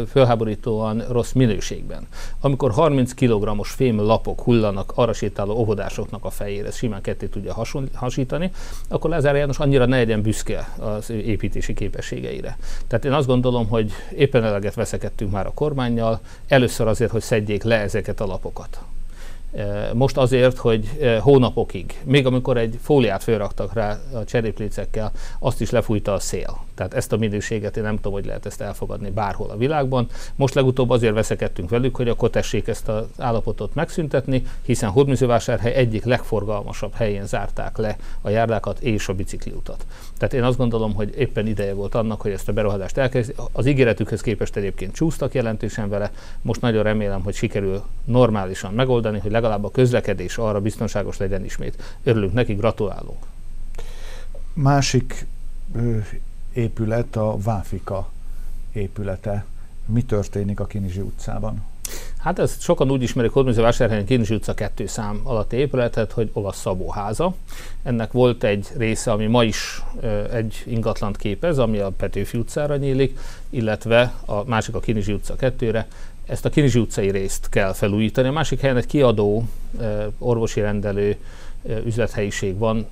[0.08, 2.08] fölháborítóan rossz minőségben.
[2.42, 7.66] Amikor 30 kg-os fém lapok hullanak arra sétáló óvodásoknak a fejére, ez simán ketté tudja
[7.94, 8.52] hasítani,
[8.90, 12.58] akkor Lázár János annyira ne legyen büszke az építési képességeire.
[12.88, 17.64] Tehát én azt gondolom, hogy éppen eleget veszekedtünk már a kormányjal, először azért, hogy szedjék
[17.64, 18.80] le ezeket a lapokat.
[19.94, 20.90] Most azért, hogy
[21.20, 26.65] hónapokig, még amikor egy fóliát fölraktak rá a cseréplécekkel, azt is lefújta a szél.
[26.76, 30.08] Tehát ezt a minőséget én nem tudom, hogy lehet ezt elfogadni bárhol a világban.
[30.36, 36.04] Most legutóbb azért veszekedtünk velük, hogy akkor tessék ezt az állapotot megszüntetni, hiszen Hódműzővásárhely egyik
[36.04, 39.86] legforgalmasabb helyén zárták le a járdákat és a bicikliutat.
[40.18, 43.34] Tehát én azt gondolom, hogy éppen ideje volt annak, hogy ezt a beruházást elkezd.
[43.52, 46.12] Az ígéretükhöz képest egyébként csúsztak jelentősen vele.
[46.42, 51.98] Most nagyon remélem, hogy sikerül normálisan megoldani, hogy legalább a közlekedés arra biztonságos legyen ismét.
[52.04, 53.26] Örülünk neki, gratulálunk.
[54.54, 55.26] Másik
[56.56, 58.10] épület a Váfika
[58.74, 59.46] épülete.
[59.86, 61.64] Mi történik a Kinizsi utcában?
[62.18, 66.90] Hát ezt sokan úgy ismerik Hódműzővásárhelyen Kinizsi utca 2 szám alatti épületet, hogy olasz Szabó
[66.90, 67.36] háza.
[67.84, 69.84] Ennek volt egy része, ami ma is
[70.32, 75.88] egy ingatlant képez, ami a Petőfi utcára nyílik, illetve a másik a Kinizsi utca 2-re,
[76.26, 78.28] ezt a Kinizsi utcai részt kell felújítani.
[78.28, 79.44] A másik helyen egy kiadó,
[80.18, 81.16] orvosi rendelő
[81.86, 82.86] üzlethelyiség van,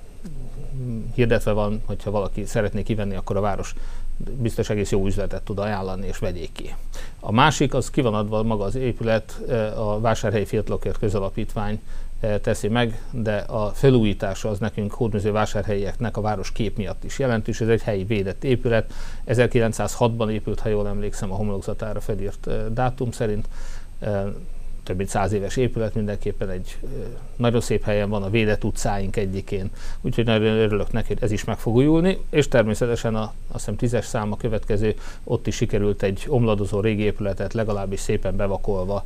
[1.14, 3.74] hirdetve van, hogyha valaki szeretné kivenni, akkor a város
[4.16, 6.74] biztos egész jó üzletet tud ajánlani, és vegyék ki.
[7.20, 9.40] A másik, az ki van adva maga az épület,
[9.76, 11.80] a Vásárhelyi Fiatalokért Közalapítvány
[12.42, 17.60] teszi meg, de a felújítása az nekünk hódműző vásárhelyieknek a város kép miatt is jelentős.
[17.60, 18.92] Ez egy helyi védett épület.
[19.26, 23.48] 1906-ban épült, ha jól emlékszem, a homlokzatára felírt dátum szerint
[24.84, 26.76] több mint száz éves épület, mindenképpen egy
[27.36, 29.70] nagyon szép helyen van, a védett utcáink egyikén,
[30.00, 33.76] úgyhogy nagyon örülök neki, hogy ez is meg fog újulni, és természetesen a, azt hiszem
[33.76, 34.94] tízes szám a következő,
[35.24, 39.04] ott is sikerült egy omladozó régi épületet legalábbis szépen bevakolva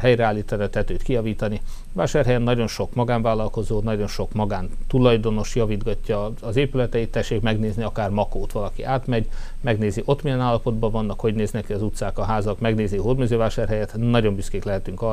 [0.00, 1.60] helyreállítani, tetőt kiavítani.
[1.92, 8.52] Vásárhelyen nagyon sok magánvállalkozó, nagyon sok magán tulajdonos javítgatja az épületeit, tessék megnézni, akár Makót
[8.52, 9.28] valaki átmegy,
[9.60, 13.94] megnézi ott milyen állapotban vannak, hogy néznek ki az utcák, a házak, megnézi a hódműzővásárhelyet,
[13.96, 15.11] nagyon büszkék lehetünk arra,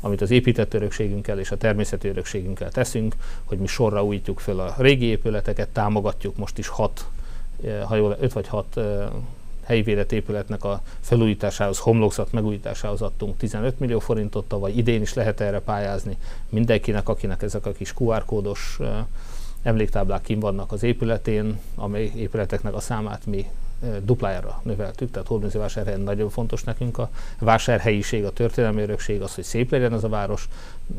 [0.00, 4.74] amit az épített örökségünkkel és a természeti örökségünkkel teszünk, hogy mi sorra újítjuk fel a
[4.78, 7.06] régi épületeket, támogatjuk most is hat,
[7.84, 8.80] ha jól, öt vagy hat
[9.70, 14.72] helyi védett épületnek a felújításához, homlokzat megújításához adtunk 15 millió forintot, tavaly.
[14.72, 16.16] Idén is lehet erre pályázni.
[16.48, 18.78] Mindenkinek, akinek ezek a kis QR kódos
[19.62, 23.46] emléktáblák kim vannak az épületén, amely épületeknek a számát mi
[24.04, 29.70] duplájára növeltük, tehát Hódmezővásárhelyen nagyon fontos nekünk a vásárhelyiség, a történelmi örökség, az, hogy szép
[29.70, 30.48] legyen az a város,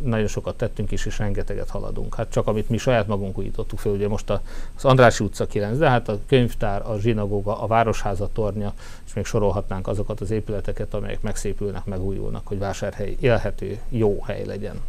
[0.04, 2.16] nagyon sokat tettünk is, és rengeteget haladunk.
[2.16, 5.90] Hát csak amit mi saját magunk újítottuk fel, ugye most az Andrási utca 9, de
[5.90, 8.74] hát a könyvtár, a zsinagóga, a városháza tornya,
[9.06, 14.82] és még sorolhatnánk azokat az épületeket, amelyek megszépülnek, megújulnak, hogy vásárhely élhető, jó hely legyen.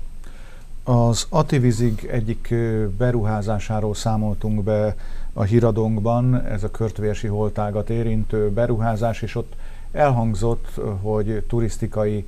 [0.84, 2.54] Az Ativizig egyik
[2.96, 4.94] beruházásáról számoltunk be
[5.32, 9.52] a híradónkban, ez a körtvérsi holtágat érintő beruházás, és ott
[9.92, 12.26] elhangzott, hogy turisztikai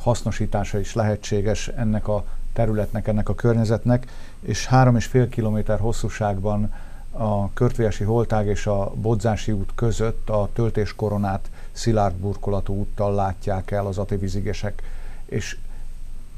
[0.00, 4.06] hasznosítása is lehetséges ennek a területnek, ennek a környezetnek,
[4.40, 6.72] és három és fél kilométer hosszúságban
[7.10, 13.86] a Körtvési Holtág és a Bodzási út között a töltéskoronát szilárd burkolatú úttal látják el
[13.86, 14.82] az ativizigesek,
[15.26, 15.56] és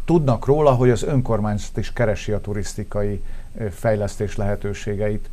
[0.09, 3.23] tudnak róla, hogy az önkormányzat is keresi a turisztikai
[3.71, 5.29] fejlesztés lehetőségeit.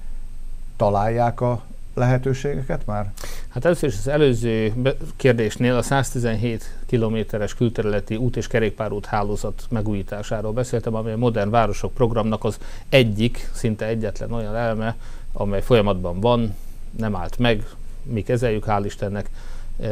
[0.75, 3.11] Találják a lehetőségeket már?
[3.47, 4.73] Hát először is az előző
[5.15, 11.93] kérdésnél a 117 kilométeres külterületi út és kerékpárút hálózat megújításáról beszéltem, ami a Modern Városok
[11.93, 12.57] programnak az
[12.89, 14.95] egyik, szinte egyetlen olyan eleme,
[15.33, 16.55] amely folyamatban van,
[16.97, 17.63] nem állt meg,
[18.03, 19.29] mi kezeljük, hál' Istennek,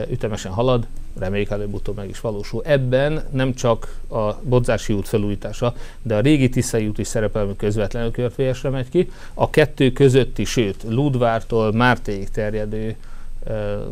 [0.09, 0.87] ütemesen halad,
[1.19, 2.61] reméljük előbb-utóbb meg is valósul.
[2.65, 7.55] Ebben nem csak a Bodzási út felújítása, de a régi Tiszai út is szerepel, ami
[7.55, 9.11] közvetlenül körfélyesre megy ki.
[9.33, 12.95] A kettő közötti, sőt, Ludvártól Mártéig terjedő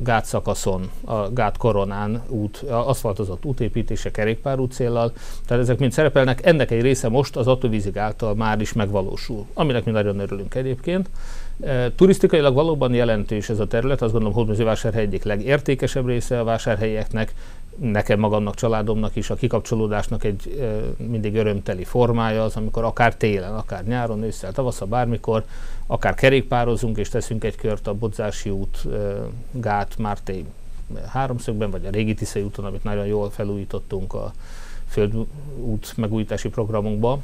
[0.03, 5.11] gátszakaszon, a gát koronán út, aszfaltozott útépítése kerékpárút céllal.
[5.47, 6.45] Tehát ezek mind szerepelnek.
[6.45, 11.09] Ennek egy része most az Atovízig által már is megvalósul, aminek mi nagyon örülünk egyébként.
[11.95, 17.33] Turisztikailag valóban jelentős ez a terület, azt gondolom, hogy vásárhely egyik legértékesebb része a vásárhelyeknek,
[17.79, 23.83] nekem magamnak, családomnak is a kikapcsolódásnak egy mindig örömteli formája az, amikor akár télen, akár
[23.83, 25.43] nyáron, ősszel, tavasszal, bármikor,
[25.87, 28.87] akár kerékpározunk és teszünk egy kört a Bodzási út,
[29.51, 30.45] Gát, Márté
[31.07, 34.33] háromszögben, vagy a régi Tiszai úton, amit nagyon jól felújítottunk a
[34.87, 37.19] földút megújítási programunkba,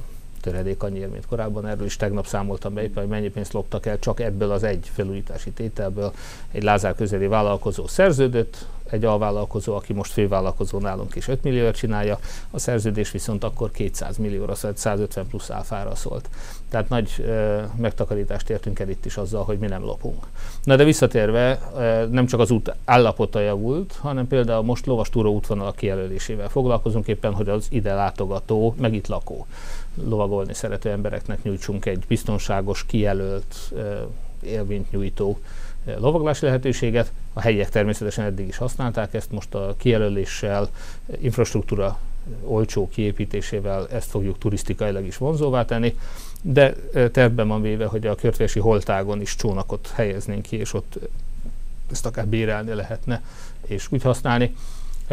[0.47, 1.67] töredék annyi, mint korábban.
[1.67, 5.51] Erről is tegnap számoltam be hogy mennyi pénzt loptak el csak ebből az egy felújítási
[5.51, 6.13] tételből.
[6.51, 12.19] Egy Lázár közeli vállalkozó szerződött, egy alvállalkozó, aki most fővállalkozó nálunk is 5 millióra csinálja,
[12.51, 16.29] a szerződés viszont akkor 200 millióra, szólt 150 plusz áfára szólt.
[16.69, 20.25] Tehát nagy e, megtakarítást értünk el itt is azzal, hogy mi nem lopunk.
[20.63, 25.33] Na de visszatérve, e, nem csak az út állapota javult, hanem például most lovas túró
[25.33, 29.45] útvonal kijelölésével foglalkozunk éppen, hogy az ide látogató, meg itt lakó
[30.03, 33.55] lovagolni szerető embereknek nyújtsunk egy biztonságos, kijelölt,
[34.41, 35.39] élményt nyújtó
[35.95, 37.11] lovaglási lehetőséget.
[37.33, 40.69] A helyiek természetesen eddig is használták ezt, most a kijelöléssel,
[41.19, 41.99] infrastruktúra
[42.43, 45.97] olcsó kiépítésével ezt fogjuk turisztikailag is vonzóvá tenni,
[46.41, 46.73] de
[47.11, 50.99] tervben van véve, hogy a körtvési holtágon is csónakot helyeznénk ki, és ott
[51.91, 53.21] ezt akár bérelni lehetne,
[53.67, 54.55] és úgy használni.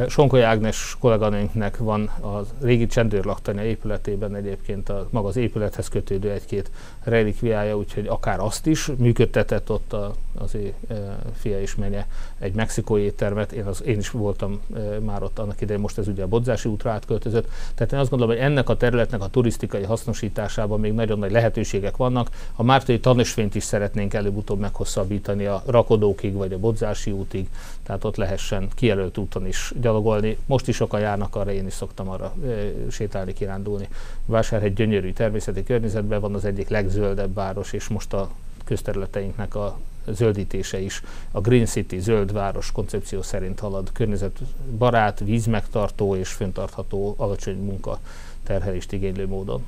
[0.09, 6.71] Sonkoly Ágnes kolléganőnknek van a régi csendőrlaktanya épületében egyébként a, maga az épülethez kötődő egy-két
[7.03, 10.95] relikviája, úgyhogy akár azt is működtetett ott a, az ő e,
[11.37, 12.07] fia és menye
[12.45, 13.53] egy mexikói éttermet.
[13.53, 14.61] Én, az, én is voltam
[15.01, 17.49] már ott annak idején, most ez ugye a Bodzási útra átköltözött.
[17.75, 21.97] Tehát én azt gondolom, hogy ennek a területnek a turisztikai hasznosításában még nagyon nagy lehetőségek
[21.97, 22.31] vannak.
[22.55, 27.49] A Mártai tanösvényt is szeretnénk előbb-utóbb meghosszabbítani a rakodókig vagy a Bodzási útig,
[27.83, 30.37] tehát ott lehessen kijelölt úton is gyalogolni.
[30.47, 33.89] Most is sokan járnak arra, én is szoktam arra e, sétálni, kirándulni.
[34.27, 38.31] Vásárhegy gyönyörű természeti környezetben van az egyik legzöldebb város, és most a
[38.65, 46.29] közterületeinknek a zöldítése is a Green City zöld város koncepció szerint halad, környezetbarát, vízmegtartó és
[46.29, 47.99] föntartható, alacsony munka
[48.43, 49.65] terhelést igénylő módon.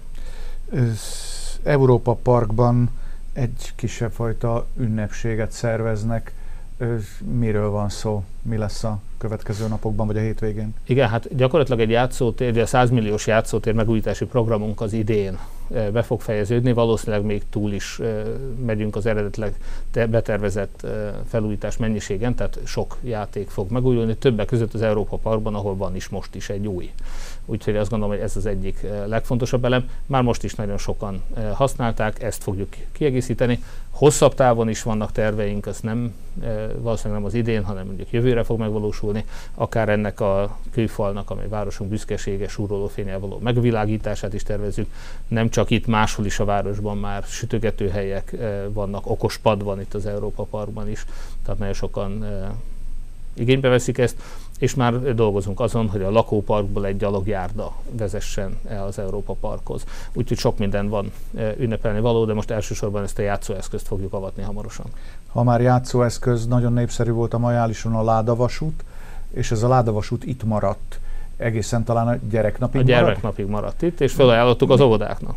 [1.62, 2.90] Európa Parkban
[3.32, 6.32] egy kisebb fajta ünnepséget szerveznek.
[7.38, 8.24] Miről van szó?
[8.42, 10.74] Mi lesz a következő napokban, vagy a hétvégén?
[10.84, 16.20] Igen, hát gyakorlatilag egy játszótér, a 100 milliós játszótér megújítási programunk az idén be fog
[16.20, 18.00] fejeződni, valószínűleg még túl is
[18.64, 19.54] megyünk az eredetleg
[19.92, 20.86] betervezett
[21.26, 26.08] felújítás mennyiségen, tehát sok játék fog megújulni, többek között az Európa Parkban, ahol van is
[26.08, 26.90] most is egy új.
[27.46, 29.88] Úgyhogy azt gondolom, hogy ez az egyik legfontosabb elem.
[30.06, 33.62] Már most is nagyon sokan használták, ezt fogjuk kiegészíteni.
[33.90, 36.14] Hosszabb távon is vannak terveink, az nem
[36.78, 41.90] valószínűleg nem az idén, hanem mondjuk jövőre fog megvalósulni, akár ennek a kőfalnak, amely városunk
[41.90, 44.88] büszkesége, súrolófényel való megvilágítását is tervezünk.
[45.28, 48.36] Nem csak itt, máshol is a városban már sütögetőhelyek
[48.68, 51.04] vannak, okos pad van itt az Európa Parkban is,
[51.44, 52.26] tehát nagyon sokan
[53.34, 54.22] igénybe veszik ezt,
[54.58, 59.84] és már dolgozunk azon, hogy a lakóparkból egy gyalogjárda vezessen el az Európa Parkhoz.
[60.12, 61.12] Úgyhogy sok minden van
[61.58, 64.86] ünnepelni való, de most elsősorban ezt a játszóeszközt fogjuk avatni hamarosan.
[65.28, 68.84] Ha már játszóeszköz, nagyon népszerű volt a Majálison a ládavasút,
[69.30, 70.98] és ez a ládavasút itt maradt
[71.36, 75.36] egészen talán a gyereknapig A gyermeknapig maradt, maradt itt, és felajánlottuk az óvodáknak.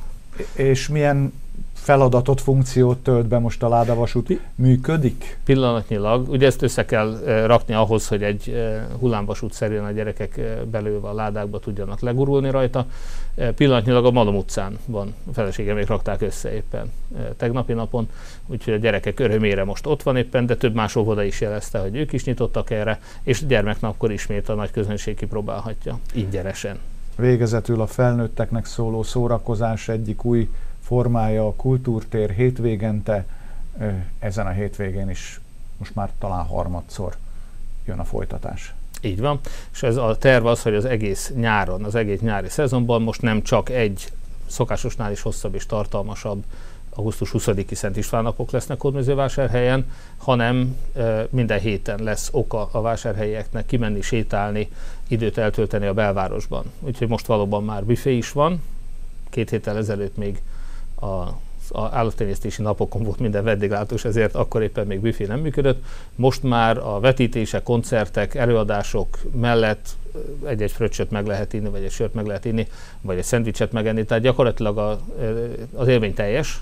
[0.54, 1.34] És milyen
[1.82, 5.40] feladatot, funkciót tölt be most a ládavasút, működik?
[5.46, 10.40] Pillanatnyilag, ugye ezt össze kell rakni ahhoz, hogy egy hullámvasút szerűen a gyerekek
[10.72, 12.86] belőve a ládákba tudjanak legurulni rajta.
[13.56, 16.92] Pillanatnyilag a Malom utcán van, a feleségem még rakták össze éppen
[17.38, 18.10] tegnapi napon,
[18.48, 21.96] úgyhogy a gyerekek örömére most ott van éppen, de több más óvoda is jelezte, hogy
[21.96, 26.80] ők is nyitottak erre, és gyermeknapkor ismét a nagy közönség kipróbálhatja ingyenesen.
[27.16, 30.50] Végezetül a felnőtteknek szóló szórakozás egyik új
[30.90, 33.26] formája a kultúrtér hétvégente,
[34.20, 35.40] ezen a hétvégén is
[35.78, 37.16] most már talán harmadszor
[37.86, 38.74] jön a folytatás.
[39.02, 39.40] Így van,
[39.74, 43.42] és ez a terv az, hogy az egész nyáron, az egész nyári szezonban most nem
[43.42, 44.12] csak egy
[44.48, 46.44] szokásosnál is hosszabb és tartalmasabb
[46.90, 50.78] augusztus 20-i Szent István napok lesznek Hódmezővásárhelyen, hanem
[51.30, 54.70] minden héten lesz oka a vásárhelyeknek kimenni, sétálni,
[55.08, 56.72] időt eltölteni a belvárosban.
[56.80, 58.64] Úgyhogy most valóban már büfé is van,
[59.30, 60.42] két héttel ezelőtt még
[61.02, 61.40] a
[61.72, 65.84] a állattenyésztési napokon volt minden vendéglátós, ezért akkor éppen még büfé nem működött.
[66.16, 69.88] Most már a vetítések, koncertek, előadások mellett
[70.46, 72.68] egy-egy fröccsöt meg lehet inni, vagy egy sört meg lehet inni,
[73.02, 75.00] vagy egy szendvicset megenni, tehát gyakorlatilag a,
[75.74, 76.62] az élmény teljes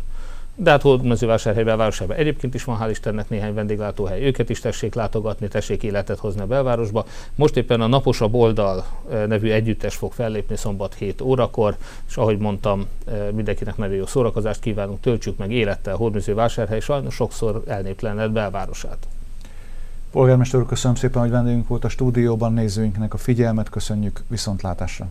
[0.60, 5.48] de hát Hódmezővásárhely belvárosában egyébként is van, hál' Istennek néhány vendéglátóhely, őket is tessék látogatni,
[5.48, 7.06] tessék életet hozni a belvárosba.
[7.36, 11.76] Most éppen a Naposabb Oldal eh, nevű együttes fog fellépni szombat 7 órakor,
[12.08, 17.64] és ahogy mondtam, eh, mindenkinek nagyon jó szórakozást kívánunk, töltsük meg élettel Hódmezővásárhely, sajnos sokszor
[17.68, 19.08] elnéptelened belvárosát.
[20.12, 25.08] Polgármester úr, köszönöm szépen, hogy vendégünk volt a stúdióban, nézőinknek a figyelmet, köszönjük viszontlátásra.